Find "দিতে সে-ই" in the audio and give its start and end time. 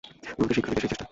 0.73-0.87